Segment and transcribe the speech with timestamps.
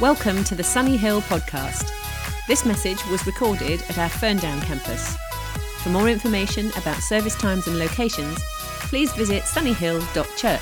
[0.00, 1.88] Welcome to the Sunny Hill podcast.
[2.48, 5.16] This message was recorded at our Ferndown campus.
[5.84, 8.36] For more information about service times and locations,
[8.88, 10.60] please visit sunnyhill.church.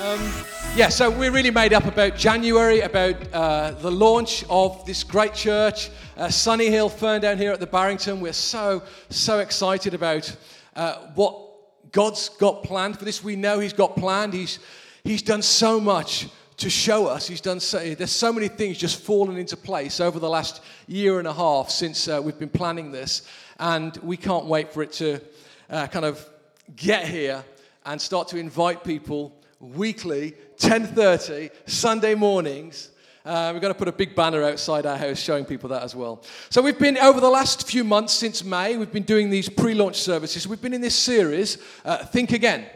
[0.00, 0.32] Um,
[0.74, 5.34] yeah, so we're really made up about January, about uh, the launch of this great
[5.34, 8.20] church, uh, Sunny Hill Ferndown here at the Barrington.
[8.20, 10.34] We're so, so excited about
[10.74, 13.22] uh, what God's got planned for this.
[13.22, 14.32] We know He's got planned.
[14.32, 14.60] He's,
[15.04, 17.28] he's done so much to show us.
[17.28, 21.18] He's done so, there's so many things just fallen into place over the last year
[21.18, 24.92] and a half since uh, we've been planning this, and we can't wait for it
[24.92, 25.20] to
[25.68, 26.26] uh, kind of
[26.74, 27.44] get here
[27.84, 32.90] and start to invite people weekly, 10:30 Sunday mornings.
[33.24, 35.96] Uh, we're going to put a big banner outside our house showing people that as
[35.96, 36.22] well.
[36.48, 39.74] So, we've been over the last few months since May, we've been doing these pre
[39.74, 40.48] launch services.
[40.48, 42.66] We've been in this series, uh, Think Again.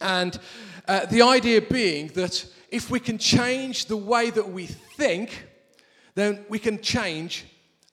[0.00, 0.38] And
[0.86, 5.46] uh, the idea being that if we can change the way that we think,
[6.14, 7.46] then we can change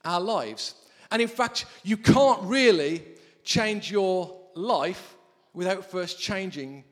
[0.04, 0.76] our lives.
[1.12, 3.04] And in fact, you can't really
[3.44, 5.16] change your life
[5.54, 6.84] without first changing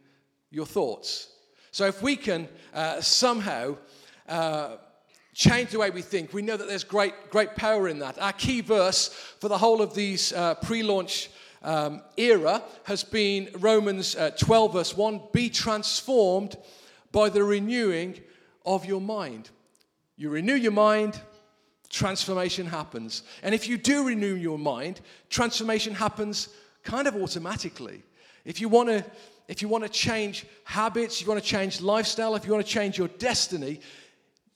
[0.51, 1.29] your thoughts.
[1.71, 3.77] So if we can uh, somehow
[4.29, 4.77] uh,
[5.33, 8.19] change the way we think, we know that there's great, great power in that.
[8.19, 11.31] Our key verse for the whole of these uh, pre launch
[11.63, 16.57] um, era has been Romans uh, 12, verse 1 Be transformed
[17.13, 18.19] by the renewing
[18.65, 19.49] of your mind.
[20.17, 21.21] You renew your mind,
[21.89, 23.23] transformation happens.
[23.41, 26.49] And if you do renew your mind, transformation happens
[26.83, 28.03] kind of automatically.
[28.43, 29.05] If you want to
[29.47, 32.71] if you want to change habits, you want to change lifestyle, if you want to
[32.71, 33.81] change your destiny,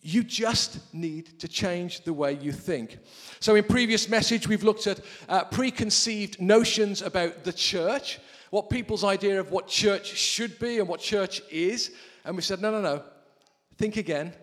[0.01, 2.97] you just need to change the way you think.
[3.39, 9.03] So, in previous message, we've looked at uh, preconceived notions about the church, what people's
[9.03, 11.91] idea of what church should be and what church is.
[12.27, 13.03] And we said, no, no, no,
[13.77, 14.33] think again.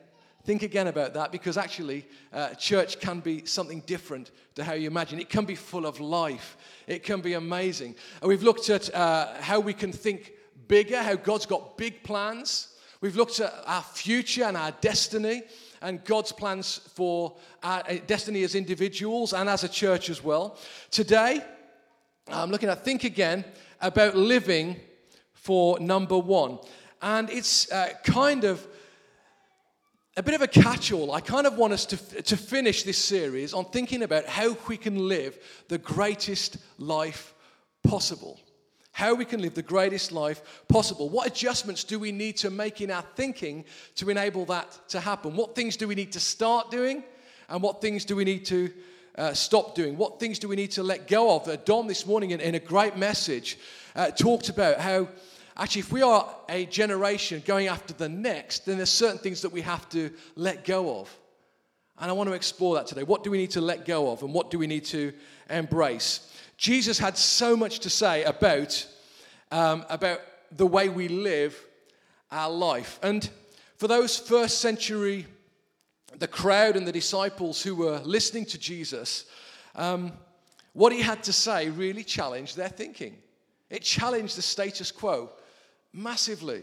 [0.44, 4.86] Think again about that because actually, uh, church can be something different to how you
[4.86, 5.20] imagine.
[5.20, 6.56] It can be full of life,
[6.86, 7.94] it can be amazing.
[8.22, 10.32] And we've looked at uh, how we can think
[10.66, 12.68] bigger, how God's got big plans.
[13.02, 15.42] We've looked at our future and our destiny
[15.82, 20.56] and God's plans for our uh, destiny as individuals and as a church as well.
[20.90, 21.44] Today,
[22.28, 23.44] I'm looking at think again
[23.82, 24.80] about living
[25.34, 26.58] for number one.
[27.04, 28.66] And it's uh, kind of
[30.16, 31.12] a bit of a catch all.
[31.12, 34.78] I kind of want us to, to finish this series on thinking about how we
[34.78, 35.38] can live
[35.68, 37.34] the greatest life
[37.86, 38.40] possible
[38.92, 41.08] how we can live the greatest life possible.
[41.08, 43.64] What adjustments do we need to make in our thinking
[43.96, 45.34] to enable that to happen?
[45.34, 47.02] What things do we need to start doing?
[47.48, 48.70] And what things do we need to
[49.18, 49.96] uh, stop doing?
[49.96, 51.48] What things do we need to let go of?
[51.48, 53.58] Uh, Don this morning, in, in a great message,
[53.96, 55.08] uh, talked about how
[55.56, 59.52] actually, if we are a generation going after the next, then there's certain things that
[59.52, 61.16] we have to let go of.
[61.98, 63.04] And I want to explore that today.
[63.04, 65.12] What do we need to let go of, and what do we need to
[65.48, 66.32] embrace?
[66.56, 68.86] Jesus had so much to say about,
[69.50, 70.20] um, about
[70.56, 71.56] the way we live
[72.30, 72.98] our life.
[73.02, 73.28] And
[73.76, 75.26] for those first century,
[76.18, 79.26] the crowd and the disciples who were listening to Jesus,
[79.74, 80.12] um,
[80.72, 83.16] what he had to say really challenged their thinking.
[83.70, 85.30] It challenged the status quo
[85.94, 86.62] massively.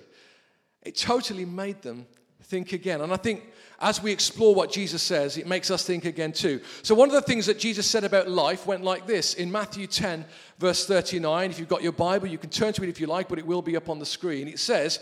[0.84, 2.06] It totally made them
[2.44, 3.02] think again.
[3.02, 6.60] And I think as we explore what Jesus says, it makes us think again too.
[6.84, 9.88] So, one of the things that Jesus said about life went like this in Matthew
[9.88, 10.26] 10,
[10.60, 11.50] verse 39.
[11.50, 13.48] If you've got your Bible, you can turn to it if you like, but it
[13.48, 14.48] will be up on the screen.
[14.48, 15.00] It says,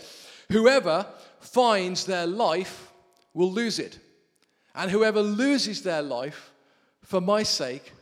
[0.50, 1.06] Whoever
[1.40, 2.90] finds their life
[3.34, 3.98] will lose it,
[4.74, 6.52] and whoever loses their life
[7.02, 7.92] for my sake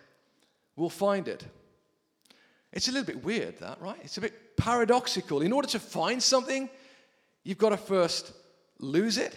[0.76, 1.44] will find it.
[2.72, 3.98] It's a little bit weird, that, right?
[4.02, 5.40] It's a bit paradoxical.
[5.40, 6.68] In order to find something,
[7.44, 8.32] you've got to first
[8.78, 9.36] lose it.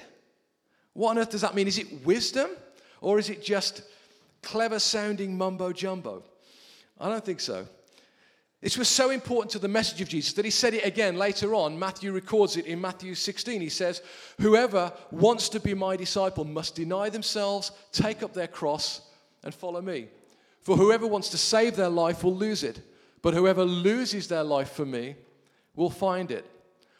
[0.93, 1.67] What on earth does that mean?
[1.67, 2.49] Is it wisdom
[2.99, 3.83] or is it just
[4.41, 6.23] clever sounding mumbo jumbo?
[6.99, 7.65] I don't think so.
[8.61, 11.55] This was so important to the message of Jesus that he said it again later
[11.55, 11.79] on.
[11.79, 13.59] Matthew records it in Matthew 16.
[13.59, 14.03] He says,
[14.39, 19.01] Whoever wants to be my disciple must deny themselves, take up their cross,
[19.43, 20.09] and follow me.
[20.61, 22.81] For whoever wants to save their life will lose it,
[23.21, 25.15] but whoever loses their life for me
[25.75, 26.45] will find it.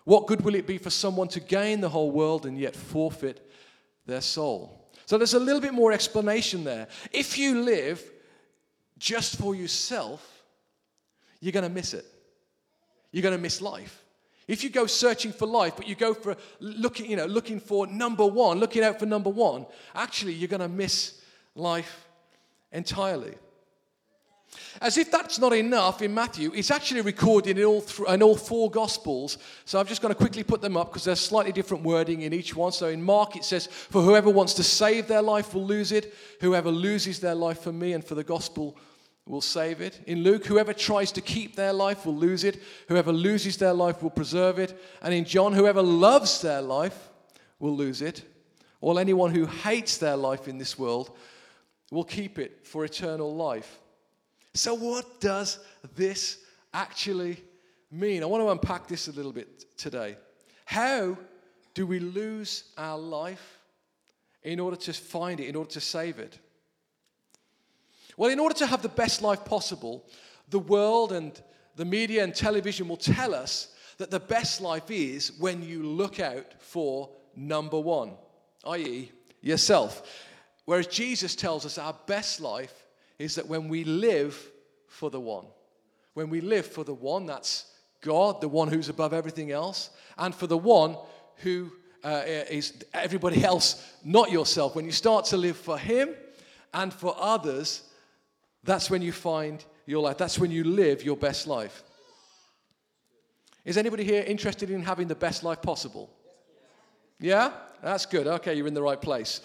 [0.03, 3.47] What good will it be for someone to gain the whole world and yet forfeit
[4.05, 4.89] their soul.
[5.05, 6.87] So there's a little bit more explanation there.
[7.11, 8.03] If you live
[8.97, 10.43] just for yourself,
[11.39, 12.05] you're going to miss it.
[13.11, 14.03] You're going to miss life.
[14.47, 17.87] If you go searching for life, but you go for looking, you know, looking for
[17.87, 21.21] number one, looking out for number one, actually you're going to miss
[21.55, 22.07] life
[22.71, 23.35] entirely.
[24.81, 28.35] As if that's not enough in Matthew, it's actually recorded in all, th- in all
[28.35, 29.37] four Gospels.
[29.65, 32.33] So I'm just going to quickly put them up because there's slightly different wording in
[32.33, 32.71] each one.
[32.71, 36.13] So in Mark, it says, For whoever wants to save their life will lose it.
[36.41, 38.77] Whoever loses their life for me and for the gospel
[39.25, 40.01] will save it.
[40.07, 42.61] In Luke, whoever tries to keep their life will lose it.
[42.87, 44.77] Whoever loses their life will preserve it.
[45.01, 47.09] And in John, whoever loves their life
[47.59, 48.23] will lose it.
[48.79, 51.15] While anyone who hates their life in this world
[51.91, 53.79] will keep it for eternal life.
[54.53, 55.59] So, what does
[55.95, 56.39] this
[56.73, 57.41] actually
[57.89, 58.23] mean?
[58.23, 60.17] I want to unpack this a little bit today.
[60.65, 61.17] How
[61.73, 63.59] do we lose our life
[64.43, 66.37] in order to find it, in order to save it?
[68.17, 70.05] Well, in order to have the best life possible,
[70.49, 71.39] the world and
[71.75, 76.19] the media and television will tell us that the best life is when you look
[76.19, 78.13] out for number one,
[78.65, 79.11] i.e.,
[79.41, 80.27] yourself.
[80.65, 82.80] Whereas Jesus tells us our best life
[83.21, 84.35] is that when we live
[84.87, 85.45] for the one,
[86.15, 87.71] when we live for the one, that's
[88.01, 90.97] God, the one who's above everything else, and for the one
[91.37, 91.71] who
[92.03, 94.75] uh, is everybody else, not yourself.
[94.75, 96.15] When you start to live for Him
[96.73, 97.83] and for others,
[98.63, 100.17] that's when you find your life.
[100.17, 101.83] That's when you live your best life.
[103.63, 106.09] Is anybody here interested in having the best life possible?
[107.19, 107.51] Yeah?
[107.83, 108.25] That's good.
[108.25, 109.41] Okay, you're in the right place.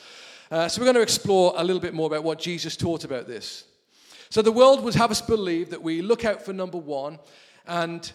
[0.51, 3.27] Uh, so, we're going to explore a little bit more about what Jesus taught about
[3.27, 3.65] this.
[4.31, 7.19] So, the world would have us believe that we look out for number one
[7.67, 8.13] and,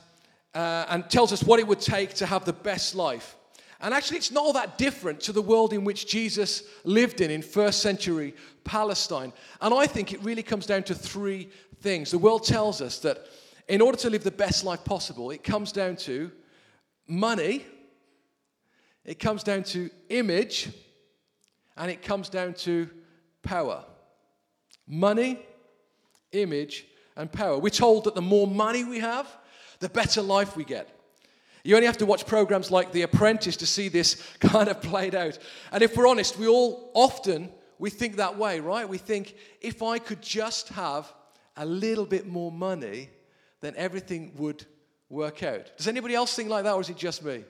[0.55, 3.35] uh, and tells us what it would take to have the best life.
[3.81, 7.31] And actually, it's not all that different to the world in which Jesus lived in,
[7.31, 9.33] in first century Palestine.
[9.59, 11.49] And I think it really comes down to three
[11.81, 12.11] things.
[12.11, 13.25] The world tells us that
[13.67, 16.31] in order to live the best life possible, it comes down to
[17.07, 17.65] money,
[19.03, 20.69] it comes down to image,
[21.81, 22.87] and it comes down to
[23.41, 23.83] power.
[24.87, 25.39] Money,
[26.31, 26.85] image,
[27.17, 27.57] and power.
[27.57, 29.27] We're told that the more money we have,
[29.79, 30.95] the better life we get.
[31.63, 35.15] You only have to watch programs like The Apprentice to see this kind of played
[35.15, 35.39] out.
[35.71, 37.49] And if we're honest, we all often
[37.79, 38.87] we think that way, right?
[38.87, 41.11] We think if I could just have
[41.57, 43.09] a little bit more money,
[43.61, 44.63] then everything would
[45.09, 45.75] work out.
[45.77, 47.43] Does anybody else think like that, or is it just me?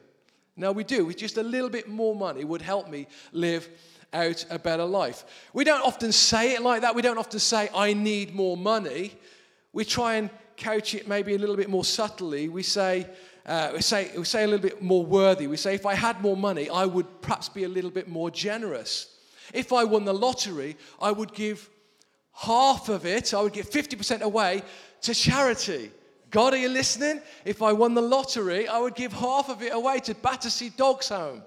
[0.55, 1.05] No, we do.
[1.05, 3.67] With just a little bit more money would help me live
[4.13, 5.23] out a better life.
[5.53, 6.95] We don't often say it like that.
[6.95, 9.13] We don't often say, I need more money.
[9.73, 12.49] We try and couch it maybe a little bit more subtly.
[12.49, 13.07] We say,
[13.45, 15.47] uh, we, say, we say a little bit more worthy.
[15.47, 18.29] We say, if I had more money, I would perhaps be a little bit more
[18.29, 19.17] generous.
[19.53, 21.69] If I won the lottery, I would give
[22.33, 24.63] half of it, I would give 50% away
[25.01, 25.91] to charity.
[26.29, 27.21] God, are you listening?
[27.43, 31.09] If I won the lottery, I would give half of it away to Battersea Dogs
[31.09, 31.43] Home.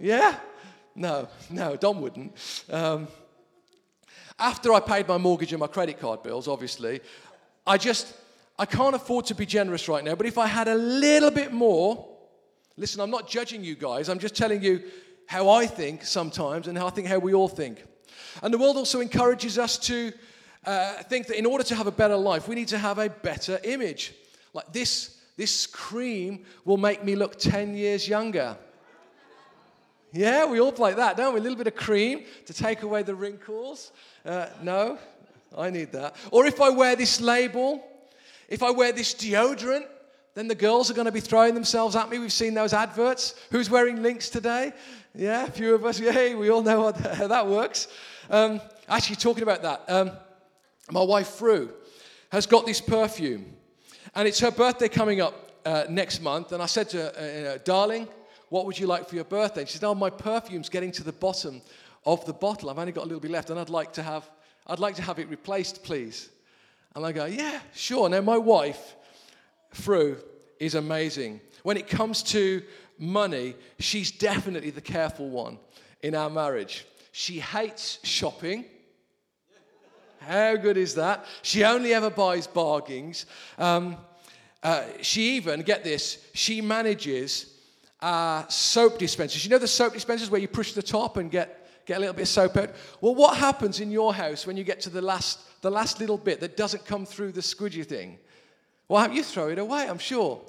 [0.00, 0.36] Yeah?
[0.94, 2.36] No, no, Don wouldn't.
[2.70, 3.08] Um,
[4.38, 7.00] after I paid my mortgage and my credit card bills, obviously,
[7.66, 8.14] I just,
[8.58, 10.14] I can't afford to be generous right now.
[10.14, 12.08] But if I had a little bit more,
[12.76, 14.08] listen, I'm not judging you guys.
[14.08, 14.82] I'm just telling you
[15.26, 17.84] how I think sometimes and how I think how we all think.
[18.42, 20.12] And the world also encourages us to
[20.64, 23.08] uh, think that in order to have a better life, we need to have a
[23.08, 24.14] better image.
[24.52, 28.56] Like this, this cream will make me look 10 years younger.
[30.12, 31.40] Yeah, we all like that, don't we?
[31.40, 33.92] A little bit of cream to take away the wrinkles.
[34.26, 34.98] Uh, no,
[35.56, 36.16] I need that.
[36.30, 37.82] Or if I wear this label,
[38.48, 39.86] if I wear this deodorant,
[40.34, 42.18] then the girls are going to be throwing themselves at me.
[42.18, 43.34] We've seen those adverts.
[43.50, 44.72] Who's wearing Lynx today?
[45.14, 45.98] Yeah, a few of us.
[45.98, 47.88] Yay, we all know how that works.
[48.28, 50.10] Um, actually, talking about that, um,
[50.90, 51.70] my wife, Fru,
[52.30, 53.46] has got this perfume.
[54.14, 56.52] And it's her birthday coming up uh, next month.
[56.52, 58.08] And I said to her, uh, darling,
[58.52, 59.64] what would you like for your birthday?
[59.64, 61.62] she said, Oh, my perfume's getting to the bottom
[62.04, 62.68] of the bottle.
[62.68, 64.28] I've only got a little bit left, and I'd like to have,
[64.66, 66.28] I'd like to have it replaced, please.
[66.94, 68.10] And I go, Yeah, sure.
[68.10, 68.94] Now, my wife,
[69.70, 70.18] Fru,
[70.60, 71.40] is amazing.
[71.62, 72.62] When it comes to
[72.98, 75.58] money, she's definitely the careful one
[76.02, 76.84] in our marriage.
[77.10, 78.66] She hates shopping.
[80.20, 81.24] How good is that?
[81.40, 83.24] She only ever buys bargains.
[83.56, 83.96] Um,
[84.62, 87.52] uh, she even, get this, she manages
[88.02, 89.44] uh, soap dispensers.
[89.44, 92.14] You know the soap dispensers where you push the top and get, get a little
[92.14, 92.70] bit of soap out?
[93.00, 96.18] Well, what happens in your house when you get to the last, the last little
[96.18, 98.18] bit that doesn't come through the squidgy thing?
[98.88, 100.42] Well, you throw it away, I'm sure.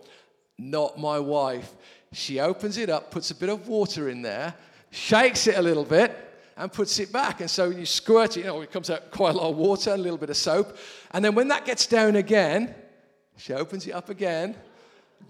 [0.58, 1.72] Not my wife.
[2.12, 4.54] She opens it up, puts a bit of water in there,
[4.90, 6.16] shakes it a little bit,
[6.58, 7.42] and puts it back.
[7.42, 9.92] And so you squirt it, you know, it comes out quite a lot of water,
[9.94, 10.78] a little bit of soap.
[11.12, 12.74] And then when that gets down again,
[13.38, 14.56] she opens it up again,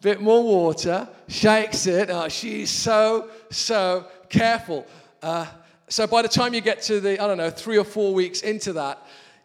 [0.02, 2.10] bit more water, shakes it.
[2.10, 4.86] Oh, she's so, so careful.
[5.22, 5.46] Uh,
[5.88, 8.42] so by the time you get to the, I don't know, three or four weeks
[8.42, 9.00] into that,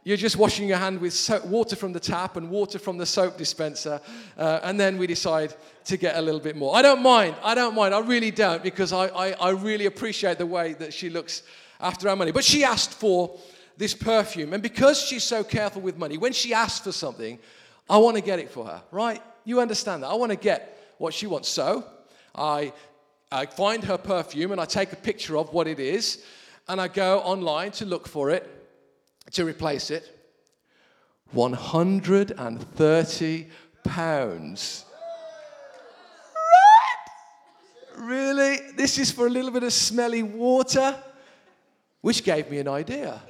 [0.09, 3.05] You're just washing your hand with soap, water from the tap and water from the
[3.05, 4.01] soap dispenser,
[4.39, 6.75] uh, and then we decide to get a little bit more.
[6.75, 7.35] I don't mind.
[7.43, 7.95] I don't mind.
[7.95, 11.43] I really don't because I, I, I really appreciate the way that she looks
[11.79, 12.33] after our money.
[12.33, 13.39] But she asked for
[13.77, 17.39] this perfume, and because she's so careful with money, when she asks for something,
[17.91, 19.21] I want to get it for her, right?
[19.49, 20.09] You understand that?
[20.09, 21.49] I want to get what she wants.
[21.49, 21.83] So
[22.35, 22.75] I,
[23.33, 26.23] I find her perfume and I take a picture of what it is,
[26.69, 28.47] and I go online to look for it
[29.33, 30.15] to replace it.
[31.33, 33.49] 130
[33.85, 34.85] pounds.
[37.97, 37.97] Right?
[37.97, 38.59] Really?
[38.77, 40.95] This is for a little bit of smelly water?
[42.03, 43.23] Which gave me an idea.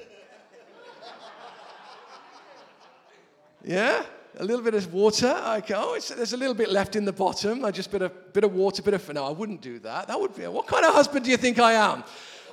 [3.64, 4.02] Yeah?
[4.36, 5.34] A little bit of water.
[5.36, 7.64] I go, oh, there's a little bit left in the bottom.
[7.64, 10.08] I just bit a bit of water, bit of no, I wouldn't do that.
[10.08, 12.04] That would be what kind of husband do you think I am?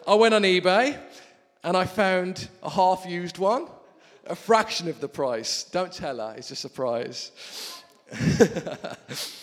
[0.07, 0.97] I went on eBay
[1.63, 3.67] and I found a half used one,
[4.27, 5.63] a fraction of the price.
[5.63, 7.31] Don't tell her, it's a surprise.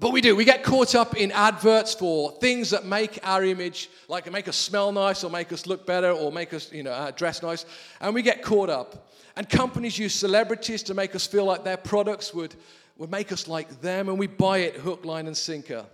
[0.00, 3.90] but we do, we get caught up in adverts for things that make our image,
[4.06, 6.92] like make us smell nice or make us look better or make us, you know,
[6.92, 7.66] uh, dress nice,
[8.00, 9.10] and we get caught up.
[9.36, 12.54] And companies use celebrities to make us feel like their products would,
[12.96, 15.84] would make us like them, and we buy it hook, line, and sinker.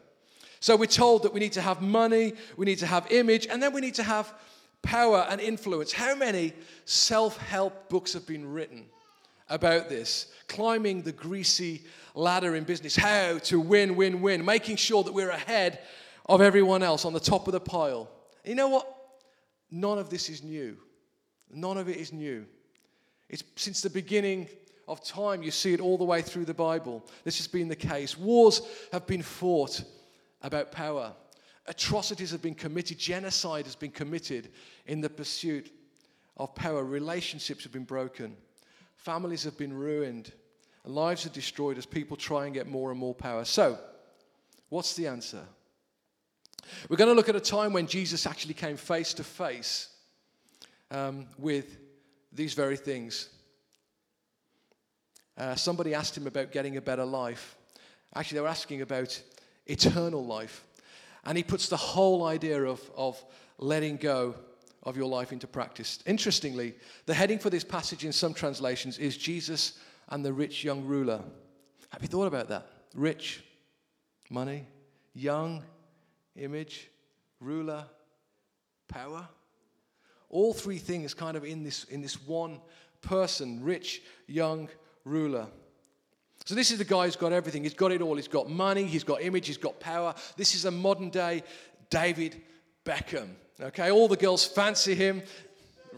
[0.61, 3.63] So we're told that we need to have money, we need to have image, and
[3.63, 4.35] then we need to have
[4.83, 5.93] power and influence.
[5.93, 6.53] How many
[6.85, 8.85] self help books have been written
[9.49, 10.33] about this?
[10.49, 11.85] Climbing the greasy
[12.15, 15.81] ladder in business, how to win, win, win, making sure that we're ahead
[16.27, 18.09] of everyone else on the top of the pile.
[18.45, 18.89] You know what?
[19.71, 20.77] None of this is new.
[21.53, 22.47] None of it is new.
[23.29, 24.49] It's since the beginning
[24.87, 27.05] of time, you see it all the way through the Bible.
[27.25, 28.17] This has been the case.
[28.17, 29.83] Wars have been fought
[30.43, 31.13] about power
[31.67, 34.51] atrocities have been committed, genocide has been committed
[34.87, 35.73] in the pursuit
[36.37, 38.37] of power, relationships have been broken,
[38.97, 40.33] families have been ruined,
[40.85, 43.45] and lives are destroyed as people try and get more and more power.
[43.45, 43.79] So,
[44.69, 45.43] what's the answer?
[46.89, 49.89] We're going to look at a time when Jesus actually came face to face
[50.91, 51.79] um, with
[52.33, 53.29] these very things.
[55.37, 57.57] Uh, somebody asked him about getting a better life.
[58.15, 59.21] Actually, they were asking about
[59.67, 60.65] eternal life.
[61.25, 63.23] And he puts the whole idea of, of
[63.59, 64.35] letting go
[64.83, 66.01] of your life into practice.
[66.07, 66.75] Interestingly,
[67.07, 71.23] the heading for this passage in some translations is Jesus and the rich young ruler.
[71.91, 72.67] Have you thought about that?
[72.95, 73.45] Rich,
[74.31, 74.67] money,
[75.15, 75.63] young,
[76.37, 76.91] image,
[77.41, 77.85] ruler,
[78.89, 79.29] power.
[80.31, 82.61] All three things kind of in this, in this one
[83.01, 84.69] person rich, young,
[85.05, 85.47] ruler.
[86.47, 87.63] So, this is the guy who's got everything.
[87.63, 88.17] He's got it all.
[88.17, 90.15] He's got money, he's got image, he's got power.
[90.37, 91.43] This is a modern day
[91.89, 92.43] David
[92.85, 93.29] Beckham.
[93.61, 95.23] Okay, all the girls fancy him.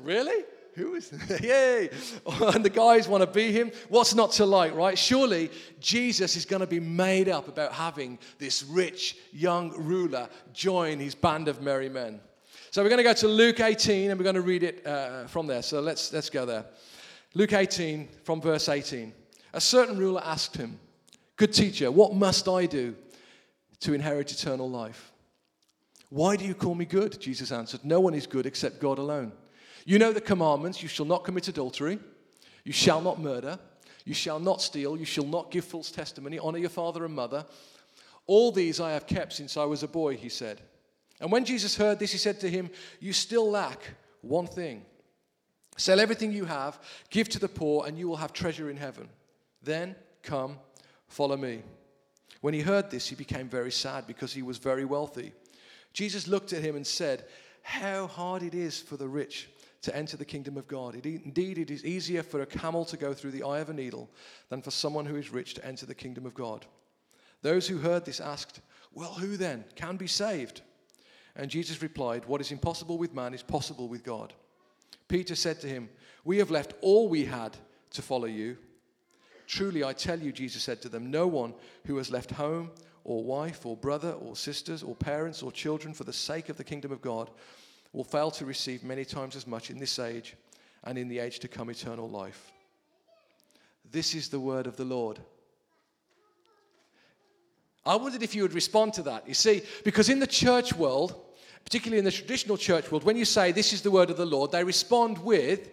[0.02, 0.44] Really?
[0.76, 1.10] Who is?
[1.42, 1.88] Yay!
[2.54, 3.72] and the guys want to be him.
[3.88, 4.96] What's not to like, right?
[4.96, 10.98] Surely Jesus is going to be made up about having this rich young ruler join
[10.98, 12.20] his band of merry men.
[12.70, 15.26] So we're going to go to Luke 18 and we're going to read it uh,
[15.28, 15.62] from there.
[15.62, 16.66] So let's, let's go there.
[17.32, 19.14] Luke 18 from verse 18.
[19.54, 20.78] A certain ruler asked him,
[21.36, 22.94] Good teacher, what must I do
[23.80, 25.10] to inherit eternal life?
[26.10, 27.18] Why do you call me good?
[27.18, 29.32] Jesus answered, No one is good except God alone.
[29.86, 32.00] You know the commandments you shall not commit adultery,
[32.64, 33.56] you shall not murder,
[34.04, 37.46] you shall not steal, you shall not give false testimony, honor your father and mother.
[38.26, 40.60] All these I have kept since I was a boy, he said.
[41.20, 43.78] And when Jesus heard this, he said to him, You still lack
[44.22, 44.84] one thing.
[45.76, 49.08] Sell everything you have, give to the poor, and you will have treasure in heaven.
[49.62, 50.58] Then come,
[51.06, 51.62] follow me.
[52.40, 55.32] When he heard this, he became very sad because he was very wealthy.
[55.92, 57.24] Jesus looked at him and said,
[57.62, 59.48] How hard it is for the rich
[59.86, 60.94] to enter the kingdom of God.
[60.94, 64.10] indeed, it is easier for a camel to go through the eye of a needle
[64.48, 66.66] than for someone who is rich to enter the kingdom of God.
[67.42, 68.60] Those who heard this asked,
[68.92, 70.62] Well, who then can be saved?
[71.36, 74.34] And Jesus replied, What is impossible with man is possible with God.
[75.06, 75.88] Peter said to him,
[76.24, 77.56] We have left all we had
[77.90, 78.58] to follow you.
[79.46, 82.72] Truly, I tell you, Jesus said to them, no one who has left home
[83.04, 86.64] or wife or brother or sisters or parents or children for the sake of the
[86.64, 87.30] kingdom of God
[87.96, 90.36] will fail to receive many times as much in this age
[90.84, 92.52] and in the age to come eternal life.
[93.90, 95.18] This is the word of the Lord.
[97.86, 99.26] I wondered if you would respond to that.
[99.26, 101.14] You see, because in the church world,
[101.64, 104.26] particularly in the traditional church world, when you say this is the word of the
[104.26, 105.70] Lord, they respond with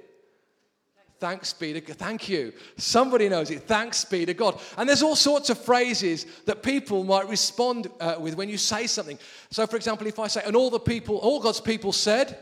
[1.23, 1.95] Thanks be to God.
[1.95, 2.51] Thank you.
[2.75, 3.61] Somebody knows it.
[3.61, 4.59] Thanks be to God.
[4.77, 8.87] And there's all sorts of phrases that people might respond uh, with when you say
[8.87, 9.17] something.
[9.49, 12.37] So, for example, if I say, and all the people, all God's people said,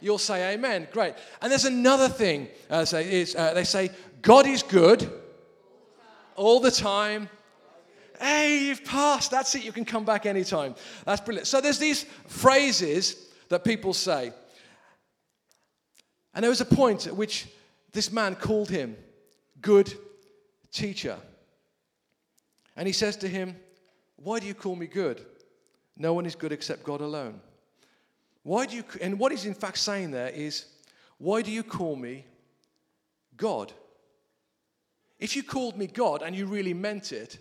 [0.00, 0.86] You'll say amen.
[0.92, 1.14] Great.
[1.42, 2.46] And there's another thing.
[2.70, 3.90] Uh, uh, they say,
[4.22, 5.10] God is good
[6.36, 7.28] all the time.
[8.20, 9.32] Hey, you've passed.
[9.32, 9.64] That's it.
[9.64, 10.76] You can come back anytime.
[11.06, 11.48] That's brilliant.
[11.48, 14.32] So there's these phrases that people say.
[16.34, 17.48] And there was a point at which
[17.92, 18.96] this man called him
[19.60, 19.92] good
[20.72, 21.18] teacher.
[22.76, 23.56] And he says to him,
[24.16, 25.24] Why do you call me good?
[25.96, 27.40] No one is good except God alone.
[28.42, 30.66] Why do you, and what he's in fact saying there is,
[31.18, 32.26] Why do you call me
[33.36, 33.72] God?
[35.18, 37.38] If you called me God and you really meant it,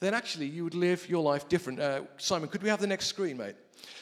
[0.00, 1.78] then actually you would live your life different.
[1.78, 3.54] Uh, Simon, could we have the next screen, mate?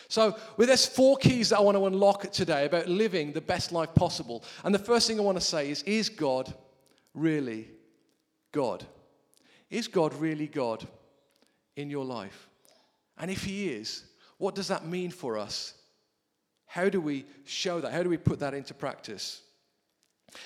[0.09, 3.73] So, well, there's four keys that I want to unlock today about living the best
[3.73, 4.43] life possible.
[4.65, 6.53] And the first thing I want to say is Is God
[7.15, 7.69] really
[8.53, 8.85] God?
[9.71, 10.87] Is God really God
[11.77, 12.49] in your life?
[13.19, 14.05] And if He is,
[14.39, 15.75] what does that mean for us?
[16.67, 17.93] How do we show that?
[17.93, 19.43] How do we put that into practice?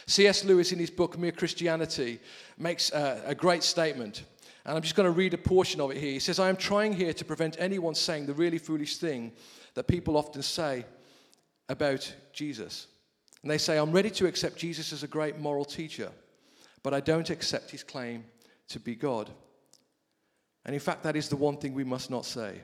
[0.06, 0.44] C.S.
[0.44, 2.20] Lewis, in his book Mere Christianity,
[2.56, 4.24] makes a, a great statement.
[4.64, 6.12] And I'm just going to read a portion of it here.
[6.12, 9.32] He says, I am trying here to prevent anyone saying the really foolish thing
[9.74, 10.84] that people often say
[11.68, 12.86] about Jesus.
[13.42, 16.12] And they say, I'm ready to accept Jesus as a great moral teacher,
[16.84, 18.24] but I don't accept his claim
[18.68, 19.30] to be God.
[20.64, 22.60] And in fact, that is the one thing we must not say.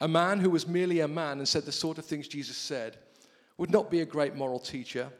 [0.00, 2.98] A man who was merely a man and said the sort of things Jesus said
[3.58, 5.10] would not be a great moral teacher.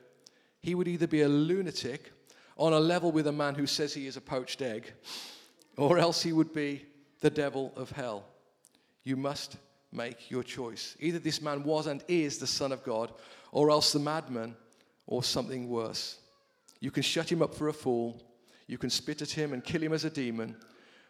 [0.63, 2.13] He would either be a lunatic
[2.57, 4.93] on a level with a man who says he is a poached egg
[5.77, 6.85] or else he would be
[7.21, 8.25] the devil of hell.
[9.05, 9.57] You must
[9.93, 10.97] make your choice.
[11.01, 13.13] Either this man was and is the Son of God,
[13.53, 14.57] or else the madman,
[15.07, 16.19] or something worse.
[16.81, 18.23] You can shut him up for a fool,
[18.67, 20.57] you can spit at him and kill him as a demon,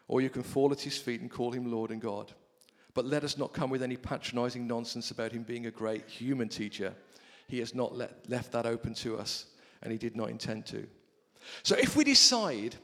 [0.07, 2.31] or you can fall at his feet and call him Lord and God.
[2.93, 6.49] But let us not come with any patronizing nonsense about him being a great human
[6.49, 6.93] teacher.
[7.47, 9.47] He has not let, left that open to us,
[9.81, 10.87] and he did not intend to.
[11.63, 12.75] So if we decide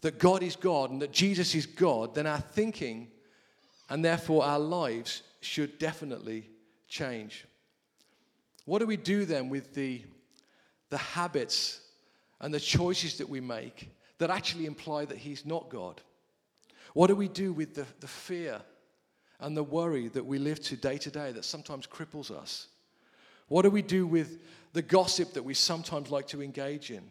[0.00, 3.08] that God is God and that Jesus is God, then our thinking
[3.88, 6.48] and therefore our lives should definitely
[6.88, 7.44] change.
[8.64, 10.02] What do we do then with the,
[10.90, 11.80] the habits
[12.40, 16.00] and the choices that we make that actually imply that He's not God?
[16.94, 18.60] What do we do with the, the fear
[19.40, 22.68] and the worry that we live to day to day that sometimes cripples us?
[23.48, 24.38] What do we do with
[24.72, 27.02] the gossip that we sometimes like to engage in?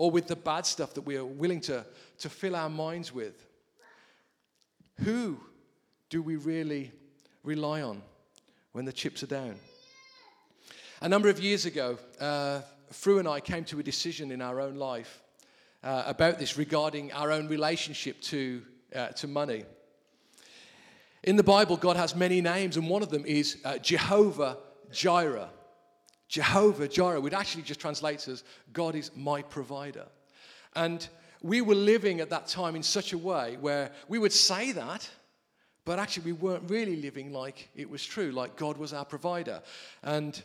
[0.00, 1.84] Or with the bad stuff that we are willing to,
[2.16, 3.44] to fill our minds with?
[5.00, 5.38] Who
[6.08, 6.90] do we really
[7.44, 8.00] rely on
[8.72, 9.56] when the chips are down?
[11.02, 14.58] A number of years ago, uh, Fru and I came to a decision in our
[14.58, 15.22] own life
[15.84, 18.62] uh, about this regarding our own relationship to,
[18.94, 19.64] uh, to money.
[21.24, 24.56] In the Bible, God has many names, and one of them is uh, Jehovah
[24.90, 25.50] Jireh.
[26.30, 30.06] Jehovah Jireh, would actually just translate as God is my provider.
[30.76, 31.06] And
[31.42, 35.10] we were living at that time in such a way where we would say that,
[35.84, 39.60] but actually we weren't really living like it was true, like God was our provider.
[40.04, 40.40] And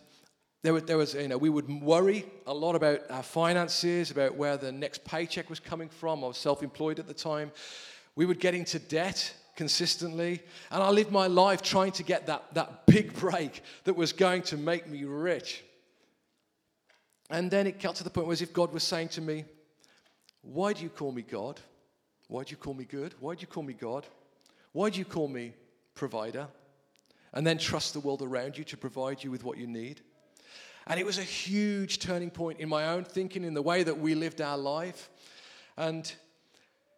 [0.63, 4.33] there was, there was, you know, we would worry a lot about our finances, about
[4.35, 6.23] where the next paycheck was coming from.
[6.23, 7.51] I was self employed at the time.
[8.15, 10.41] We would get into debt consistently.
[10.71, 14.41] And I lived my life trying to get that, that big break that was going
[14.43, 15.61] to make me rich.
[17.29, 19.45] And then it got to the point where as if God was saying to me,
[20.41, 21.59] Why do you call me God?
[22.27, 23.13] Why do you call me good?
[23.19, 24.05] Why do you call me God?
[24.71, 25.53] Why do you call me
[25.93, 26.47] provider?
[27.33, 30.01] And then trust the world around you to provide you with what you need.
[30.87, 33.99] And it was a huge turning point in my own thinking, in the way that
[33.99, 35.09] we lived our life.
[35.77, 36.11] And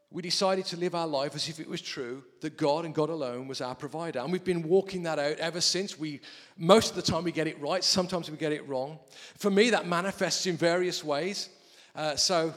[0.09, 3.09] we decided to live our life as if it was true that God and God
[3.09, 4.19] alone was our provider.
[4.19, 5.99] And we've been walking that out ever since.
[5.99, 6.21] We
[6.57, 8.99] most of the time we get it right, sometimes we get it wrong.
[9.35, 11.49] For me, that manifests in various ways.
[11.93, 12.53] Uh, so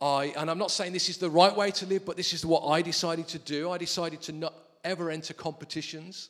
[0.00, 2.44] I, and I'm not saying this is the right way to live, but this is
[2.44, 3.70] what I decided to do.
[3.70, 4.52] I decided to not
[4.84, 6.28] ever enter competitions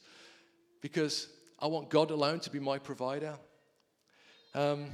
[0.81, 3.35] because I want God alone to be my provider.
[4.55, 4.87] Um,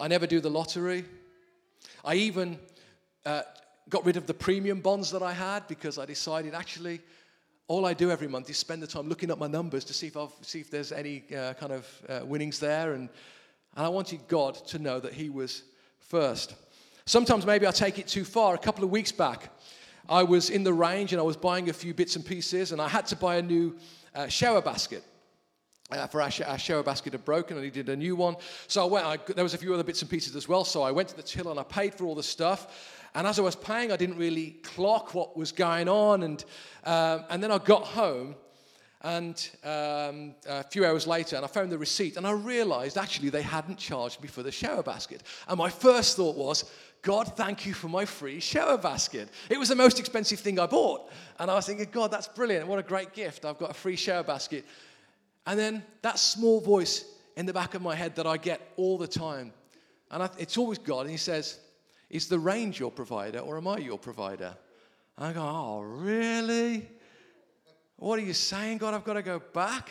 [0.00, 1.04] I never do the lottery.
[2.04, 2.58] I even
[3.24, 3.42] uh,
[3.88, 7.00] got rid of the premium bonds that I had because I decided actually
[7.66, 10.08] all I do every month is spend the time looking at my numbers to see
[10.08, 12.92] if, I've, see if there's any uh, kind of uh, winnings there.
[12.92, 13.08] And,
[13.76, 15.62] and I wanted God to know that He was
[15.98, 16.54] first.
[17.06, 18.54] Sometimes maybe I take it too far.
[18.54, 19.50] A couple of weeks back,
[20.08, 22.80] I was in the range and I was buying a few bits and pieces, and
[22.80, 23.76] I had to buy a new
[24.14, 25.02] uh, shower basket.
[25.90, 28.36] Uh, for our, sh- our, shower basket had broken and he did a new one.
[28.68, 30.64] So I went, I, there was a few other bits and pieces as well.
[30.64, 33.02] So I went to the till and I paid for all the stuff.
[33.14, 36.22] And as I was paying, I didn't really clock what was going on.
[36.22, 36.44] And,
[36.84, 38.34] um, and then I got home
[39.04, 43.28] and um, a few hours later, and I found the receipt, and I realized actually
[43.28, 45.22] they hadn't charged me for the shower basket.
[45.46, 46.64] And my first thought was,
[47.02, 49.28] God, thank you for my free shower basket.
[49.50, 51.10] It was the most expensive thing I bought.
[51.38, 52.66] And I was thinking, God, that's brilliant.
[52.66, 53.44] What a great gift.
[53.44, 54.64] I've got a free shower basket.
[55.46, 57.04] And then that small voice
[57.36, 59.52] in the back of my head that I get all the time,
[60.10, 61.58] and I, it's always God, and He says,
[62.10, 64.56] Is the range your provider or am I your provider?
[65.18, 66.88] And I go, Oh, really?
[67.96, 68.94] What are you saying, God?
[68.94, 69.90] I've got to go back?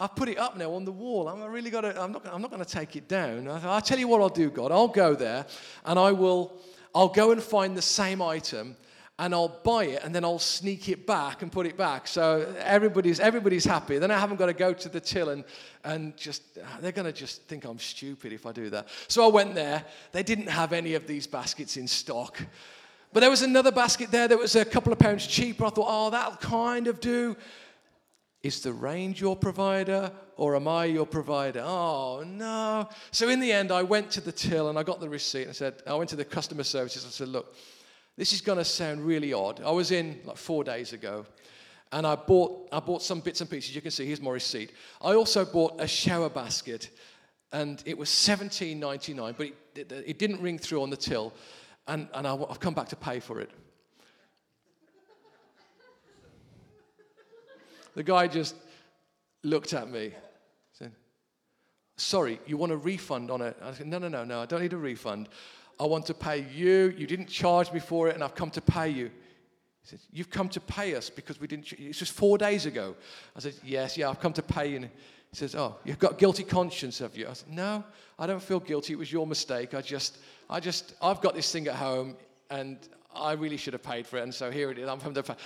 [0.00, 1.28] I've put it up now on the wall.
[1.28, 3.48] I'm really got to, I'm not, I'm not going to take it down.
[3.48, 4.70] I'll tell you what I'll do, God.
[4.70, 5.44] I'll go there
[5.84, 6.60] and I will,
[6.94, 8.76] I'll go and find the same item
[9.18, 12.06] and I'll buy it and then I'll sneak it back and put it back.
[12.06, 13.98] So everybody's, everybody's happy.
[13.98, 15.44] Then I haven't got to go to the till and,
[15.84, 16.42] and just,
[16.80, 18.88] they're going to just think I'm stupid if I do that.
[19.08, 19.84] So I went there.
[20.12, 22.38] They didn't have any of these baskets in stock.
[23.12, 25.64] But there was another basket there that was a couple of pounds cheaper.
[25.64, 27.36] I thought, oh, that'll kind of do.
[28.44, 31.62] Is the range your provider or am I your provider?
[31.64, 32.88] Oh, no.
[33.10, 35.42] So in the end, I went to the till and I got the receipt.
[35.42, 37.04] And I said, I went to the customer services.
[37.04, 37.56] I said, look,
[38.18, 39.62] this is going to sound really odd.
[39.64, 41.24] I was in like four days ago
[41.92, 43.76] and I bought, I bought some bits and pieces.
[43.76, 44.72] You can see, here's my receipt.
[45.00, 46.90] I also bought a shower basket
[47.52, 51.32] and it was $17.99, but it, it, it didn't ring through on the till
[51.86, 53.50] and, and I've come back to pay for it.
[57.94, 58.56] the guy just
[59.44, 60.12] looked at me,
[60.72, 60.90] said,
[61.96, 63.56] Sorry, you want a refund on it?
[63.62, 65.28] I said, No, no, no, no, I don't need a refund.
[65.80, 66.92] I want to pay you.
[66.96, 69.06] You didn't charge me for it, and I've come to pay you.
[69.06, 71.72] He said, You've come to pay us because we didn't.
[71.72, 72.96] It's just four days ago.
[73.36, 74.80] I said, Yes, yeah, I've come to pay you.
[74.80, 74.88] He
[75.36, 77.28] says, Oh, you've got guilty conscience, have you?
[77.28, 77.84] I said, No,
[78.18, 78.94] I don't feel guilty.
[78.94, 79.74] It was your mistake.
[79.74, 80.18] I just,
[80.50, 82.16] I just, I've got this thing at home
[82.50, 82.78] and
[83.14, 84.22] I really should have paid for it.
[84.22, 84.88] And so here it is.
[84.88, 85.22] I'm from the.
[85.28, 85.36] I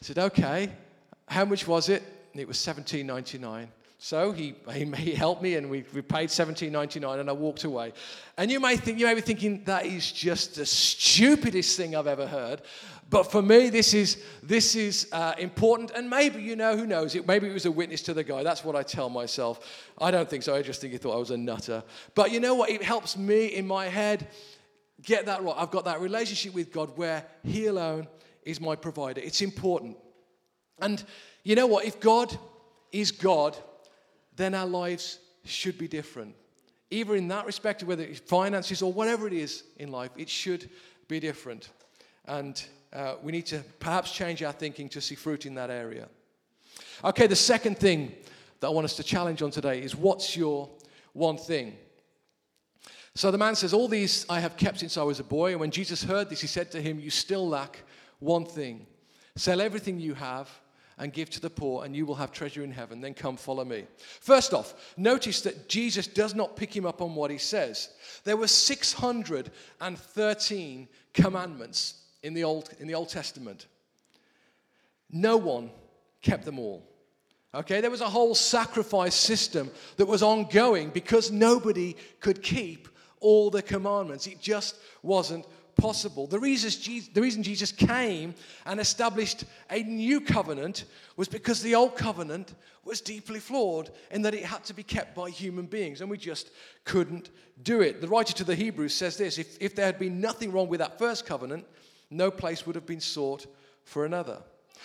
[0.00, 0.70] said, Okay,
[1.28, 2.02] how much was it?
[2.32, 3.68] And it was $17.99.
[3.98, 7.92] So he, he, he, helped me and we, we paid $17.99 and I walked away.
[8.36, 12.06] And you may think, you may be thinking, that is just the stupidest thing I've
[12.06, 12.62] ever heard.
[13.08, 15.92] But for me, this is, this is uh, important.
[15.92, 17.14] And maybe, you know, who knows?
[17.14, 18.42] It, maybe it was a witness to the guy.
[18.42, 19.60] That's what I tell myself.
[19.98, 20.56] I don't think so.
[20.56, 21.84] I just think he thought I was a nutter.
[22.14, 22.70] But you know what?
[22.70, 24.26] It helps me in my head
[25.02, 25.54] get that right.
[25.56, 28.08] I've got that relationship with God where He alone
[28.42, 29.20] is my provider.
[29.20, 29.96] It's important.
[30.80, 31.02] And
[31.44, 31.84] you know what?
[31.84, 32.36] If God
[32.92, 33.56] is God,
[34.36, 36.34] then our lives should be different.
[36.90, 40.70] Either in that respect, whether it's finances or whatever it is in life, it should
[41.08, 41.70] be different.
[42.26, 46.08] And uh, we need to perhaps change our thinking to see fruit in that area.
[47.04, 48.12] Okay, the second thing
[48.60, 50.68] that I want us to challenge on today is what's your
[51.12, 51.76] one thing?
[53.14, 55.52] So the man says, All these I have kept since I was a boy.
[55.52, 57.82] And when Jesus heard this, he said to him, You still lack
[58.18, 58.86] one thing.
[59.36, 60.48] Sell everything you have
[60.98, 63.00] and give to the poor, and you will have treasure in heaven.
[63.00, 63.84] Then come follow me.
[64.20, 67.90] First off, notice that Jesus does not pick him up on what he says.
[68.24, 73.66] There were 613 commandments in the Old, in the Old Testament.
[75.10, 75.70] No one
[76.22, 76.82] kept them all.
[77.54, 82.88] Okay, there was a whole sacrifice system that was ongoing because nobody could keep
[83.20, 84.26] all the commandments.
[84.26, 86.26] It just wasn't possible.
[86.26, 88.34] The reason, Jesus, the reason Jesus came
[88.64, 90.84] and established a new covenant
[91.16, 95.14] was because the old covenant was deeply flawed in that it had to be kept
[95.14, 96.50] by human beings, and we just
[96.84, 97.30] couldn't
[97.62, 98.00] do it.
[98.00, 100.80] The writer to the Hebrews says this if, if there had been nothing wrong with
[100.80, 101.64] that first covenant,
[102.10, 103.46] no place would have been sought
[103.84, 104.42] for another.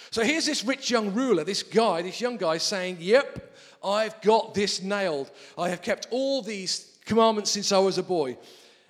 [0.10, 4.54] So here's this rich young ruler, this guy, this young guy saying, Yep, I've got
[4.54, 5.30] this nailed.
[5.58, 8.38] I have kept all these commandments since I was a boy.